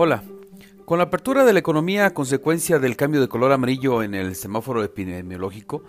Hola. 0.00 0.22
Con 0.84 0.98
la 0.98 1.06
apertura 1.06 1.44
de 1.44 1.52
la 1.52 1.58
economía 1.58 2.06
a 2.06 2.14
consecuencia 2.14 2.78
del 2.78 2.94
cambio 2.94 3.20
de 3.20 3.26
color 3.26 3.50
amarillo 3.50 4.04
en 4.04 4.14
el 4.14 4.36
semáforo 4.36 4.84
epidemiológico, 4.84 5.82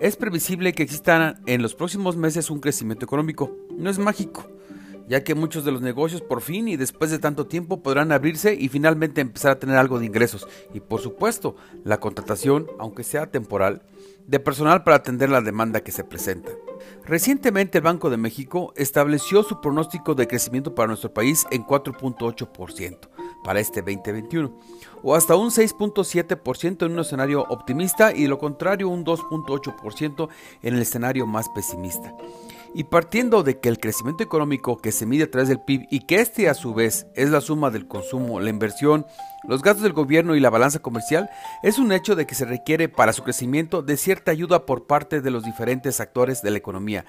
es 0.00 0.14
previsible 0.14 0.72
que 0.72 0.84
exista 0.84 1.40
en 1.46 1.62
los 1.62 1.74
próximos 1.74 2.16
meses 2.16 2.48
un 2.48 2.60
crecimiento 2.60 3.04
económico. 3.04 3.56
No 3.76 3.90
es 3.90 3.98
mágico, 3.98 4.48
ya 5.08 5.24
que 5.24 5.34
muchos 5.34 5.64
de 5.64 5.72
los 5.72 5.82
negocios 5.82 6.22
por 6.22 6.42
fin 6.42 6.68
y 6.68 6.76
después 6.76 7.10
de 7.10 7.18
tanto 7.18 7.48
tiempo 7.48 7.82
podrán 7.82 8.12
abrirse 8.12 8.54
y 8.54 8.68
finalmente 8.68 9.20
empezar 9.20 9.50
a 9.50 9.58
tener 9.58 9.78
algo 9.78 9.98
de 9.98 10.06
ingresos. 10.06 10.46
Y 10.72 10.78
por 10.78 11.00
supuesto, 11.00 11.56
la 11.82 11.98
contratación, 11.98 12.68
aunque 12.78 13.02
sea 13.02 13.32
temporal, 13.32 13.82
de 14.28 14.38
personal 14.38 14.84
para 14.84 14.98
atender 14.98 15.28
la 15.28 15.40
demanda 15.40 15.80
que 15.80 15.90
se 15.90 16.04
presenta. 16.04 16.52
Recientemente 17.04 17.78
el 17.78 17.84
Banco 17.84 18.10
de 18.10 18.16
México 18.16 18.72
estableció 18.76 19.42
su 19.42 19.60
pronóstico 19.60 20.14
de 20.14 20.28
crecimiento 20.28 20.72
para 20.76 20.86
nuestro 20.86 21.12
país 21.12 21.48
en 21.50 21.64
4.8% 21.64 23.15
para 23.46 23.60
este 23.60 23.80
2021, 23.80 24.50
o 25.04 25.14
hasta 25.14 25.36
un 25.36 25.50
6.7% 25.50 26.84
en 26.84 26.92
un 26.92 26.98
escenario 26.98 27.42
optimista 27.48 28.12
y 28.12 28.26
lo 28.26 28.38
contrario 28.38 28.88
un 28.88 29.04
2.8% 29.04 30.28
en 30.62 30.74
el 30.74 30.82
escenario 30.82 31.28
más 31.28 31.48
pesimista. 31.50 32.12
Y 32.74 32.84
partiendo 32.84 33.44
de 33.44 33.60
que 33.60 33.68
el 33.68 33.78
crecimiento 33.78 34.24
económico 34.24 34.78
que 34.78 34.90
se 34.90 35.06
mide 35.06 35.24
a 35.24 35.30
través 35.30 35.48
del 35.48 35.60
PIB 35.60 35.86
y 35.92 36.00
que 36.00 36.16
este 36.16 36.48
a 36.48 36.54
su 36.54 36.74
vez 36.74 37.06
es 37.14 37.30
la 37.30 37.40
suma 37.40 37.70
del 37.70 37.86
consumo, 37.86 38.40
la 38.40 38.50
inversión, 38.50 39.06
los 39.44 39.62
gastos 39.62 39.84
del 39.84 39.92
gobierno 39.92 40.34
y 40.34 40.40
la 40.40 40.50
balanza 40.50 40.80
comercial, 40.80 41.30
es 41.62 41.78
un 41.78 41.92
hecho 41.92 42.16
de 42.16 42.26
que 42.26 42.34
se 42.34 42.46
requiere 42.46 42.88
para 42.88 43.12
su 43.12 43.22
crecimiento 43.22 43.80
de 43.80 43.96
cierta 43.96 44.32
ayuda 44.32 44.66
por 44.66 44.88
parte 44.88 45.20
de 45.20 45.30
los 45.30 45.44
diferentes 45.44 46.00
actores 46.00 46.42
de 46.42 46.50
la 46.50 46.58
economía. 46.58 47.04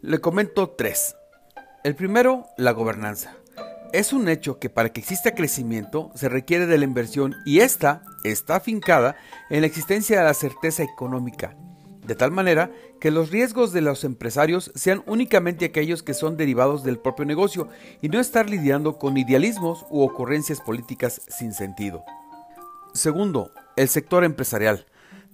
Le 0.00 0.18
comento 0.18 0.70
tres. 0.70 1.14
El 1.84 1.94
primero, 1.94 2.46
la 2.56 2.72
gobernanza. 2.72 3.36
Es 3.94 4.12
un 4.12 4.28
hecho 4.28 4.58
que 4.58 4.70
para 4.70 4.92
que 4.92 5.00
exista 5.00 5.36
crecimiento 5.36 6.10
se 6.16 6.28
requiere 6.28 6.66
de 6.66 6.78
la 6.78 6.84
inversión 6.84 7.36
y 7.46 7.60
esta 7.60 8.02
está 8.24 8.56
afincada 8.56 9.14
en 9.50 9.60
la 9.60 9.68
existencia 9.68 10.18
de 10.18 10.24
la 10.24 10.34
certeza 10.34 10.82
económica, 10.82 11.56
de 12.04 12.16
tal 12.16 12.32
manera 12.32 12.72
que 13.00 13.12
los 13.12 13.30
riesgos 13.30 13.72
de 13.72 13.82
los 13.82 14.02
empresarios 14.02 14.72
sean 14.74 15.04
únicamente 15.06 15.64
aquellos 15.64 16.02
que 16.02 16.12
son 16.12 16.36
derivados 16.36 16.82
del 16.82 16.98
propio 16.98 17.24
negocio 17.24 17.68
y 18.02 18.08
no 18.08 18.18
estar 18.18 18.50
lidiando 18.50 18.98
con 18.98 19.16
idealismos 19.16 19.86
u 19.90 20.00
ocurrencias 20.00 20.60
políticas 20.60 21.22
sin 21.28 21.52
sentido. 21.52 22.02
Segundo, 22.94 23.52
el 23.76 23.88
sector 23.88 24.24
empresarial. 24.24 24.86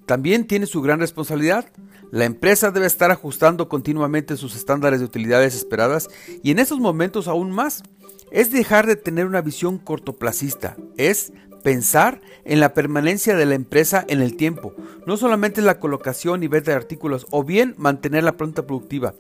También 0.05 0.47
tiene 0.47 0.67
su 0.67 0.83
gran 0.83 1.01
responsabilidad. 1.01 1.65
La 2.11 2.27
empresa 2.27 2.71
debe 2.71 2.87
estar 2.87 3.11
ajustando 3.11 3.71
continuamente 3.71 4.37
sus 4.37 4.55
estándares 4.55 5.01
de 5.01 5.07
utilidades 5.07 5.55
esperadas 5.55 6.11
y 6.43 6.51
en 6.51 6.59
estos 6.59 6.79
momentos 6.79 7.27
aún 7.27 7.53
más. 7.53 7.83
Es 8.31 8.53
dejar 8.53 8.87
de 8.87 8.97
tener 8.97 9.27
una 9.27 9.41
visión 9.41 9.79
cortoplacista, 9.79 10.77
es 10.97 11.33
pensar 11.63 12.21
en 12.45 12.61
la 12.61 12.75
permanencia 12.75 13.37
de 13.37 13.47
la 13.47 13.55
empresa 13.55 14.05
en 14.09 14.23
el 14.23 14.37
tiempo, 14.37 14.75
no 15.07 15.17
solamente 15.17 15.61
la 15.63 15.79
colocación 15.79 16.43
y 16.43 16.49
venta 16.49 16.71
de 16.71 16.77
artículos 16.77 17.27
o 17.31 17.45
bien 17.45 17.75
mantener 17.77 18.25
la 18.25 18.37
planta 18.37 18.67
productiva. 18.67 19.15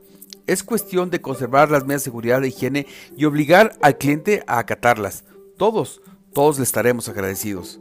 Es 0.47 0.62
cuestión 0.62 1.11
de 1.11 1.20
conservar 1.20 1.70
las 1.70 1.83
medidas 1.83 2.03
de 2.03 2.05
seguridad 2.05 2.42
e 2.44 2.48
higiene 2.48 2.86
y 3.16 3.25
obligar 3.25 3.77
al 3.83 3.98
cliente 3.98 4.42
a 4.47 4.58
acatarlas. 4.58 5.25
Todos, 5.56 6.00
todos 6.33 6.58
le 6.58 6.64
estaremos 6.64 7.08
agradecidos. 7.08 7.81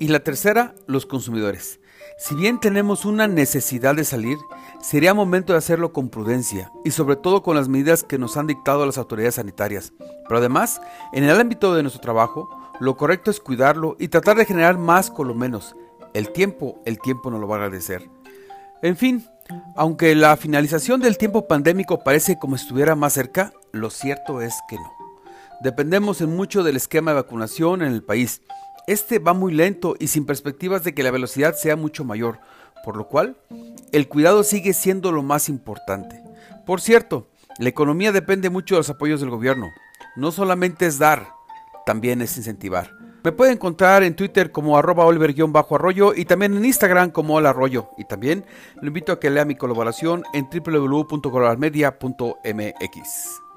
Y 0.00 0.08
la 0.08 0.20
tercera, 0.20 0.74
los 0.86 1.06
consumidores. 1.06 1.80
Si 2.18 2.34
bien 2.34 2.58
tenemos 2.60 3.04
una 3.04 3.28
necesidad 3.28 3.94
de 3.94 4.04
salir, 4.04 4.38
sería 4.80 5.14
momento 5.14 5.52
de 5.52 5.58
hacerlo 5.58 5.92
con 5.92 6.08
prudencia 6.08 6.72
y 6.84 6.90
sobre 6.90 7.16
todo 7.16 7.42
con 7.42 7.56
las 7.56 7.68
medidas 7.68 8.02
que 8.02 8.18
nos 8.18 8.36
han 8.36 8.46
dictado 8.46 8.84
las 8.86 8.98
autoridades 8.98 9.36
sanitarias. 9.36 9.92
Pero 10.26 10.38
además, 10.38 10.80
en 11.12 11.24
el 11.24 11.40
ámbito 11.40 11.74
de 11.74 11.82
nuestro 11.82 12.00
trabajo, 12.00 12.48
lo 12.80 12.96
correcto 12.96 13.30
es 13.30 13.40
cuidarlo 13.40 13.96
y 13.98 14.08
tratar 14.08 14.36
de 14.36 14.44
generar 14.44 14.78
más 14.78 15.10
con 15.10 15.28
lo 15.28 15.34
menos. 15.34 15.76
El 16.14 16.32
tiempo, 16.32 16.80
el 16.84 16.98
tiempo 17.00 17.30
nos 17.30 17.40
lo 17.40 17.48
va 17.48 17.56
a 17.56 17.58
agradecer. 17.60 18.08
En 18.82 18.96
fin, 18.96 19.26
aunque 19.76 20.14
la 20.14 20.36
finalización 20.36 21.00
del 21.00 21.18
tiempo 21.18 21.48
pandémico 21.48 22.02
parece 22.04 22.38
como 22.38 22.56
estuviera 22.56 22.94
más 22.94 23.14
cerca, 23.14 23.52
lo 23.72 23.90
cierto 23.90 24.40
es 24.40 24.54
que 24.68 24.76
no. 24.76 24.92
Dependemos 25.60 26.20
en 26.20 26.36
mucho 26.36 26.62
del 26.62 26.76
esquema 26.76 27.10
de 27.10 27.16
vacunación 27.16 27.82
en 27.82 27.92
el 27.92 28.04
país. 28.04 28.42
Este 28.88 29.18
va 29.18 29.34
muy 29.34 29.52
lento 29.52 29.94
y 29.98 30.06
sin 30.06 30.24
perspectivas 30.24 30.82
de 30.82 30.94
que 30.94 31.02
la 31.02 31.10
velocidad 31.10 31.54
sea 31.54 31.76
mucho 31.76 32.04
mayor, 32.04 32.38
por 32.82 32.96
lo 32.96 33.06
cual 33.06 33.36
el 33.92 34.08
cuidado 34.08 34.42
sigue 34.42 34.72
siendo 34.72 35.12
lo 35.12 35.22
más 35.22 35.50
importante. 35.50 36.22
Por 36.64 36.80
cierto, 36.80 37.28
la 37.58 37.68
economía 37.68 38.12
depende 38.12 38.48
mucho 38.48 38.76
de 38.76 38.78
los 38.78 38.88
apoyos 38.88 39.20
del 39.20 39.28
gobierno. 39.28 39.66
No 40.16 40.32
solamente 40.32 40.86
es 40.86 40.98
dar, 40.98 41.28
también 41.84 42.22
es 42.22 42.34
incentivar. 42.38 42.94
Me 43.24 43.32
puede 43.32 43.52
encontrar 43.52 44.04
en 44.04 44.16
Twitter 44.16 44.52
como 44.52 44.78
arroba 44.78 45.04
oliver-arroyo 45.04 46.14
y 46.14 46.24
también 46.24 46.56
en 46.56 46.64
Instagram 46.64 47.10
como 47.10 47.36
arroyo. 47.36 47.90
Y 47.98 48.04
también 48.04 48.46
lo 48.80 48.88
invito 48.88 49.12
a 49.12 49.20
que 49.20 49.28
lea 49.28 49.44
mi 49.44 49.56
colaboración 49.56 50.22
en 50.32 50.48
www.globalmedia.mx. 50.50 53.47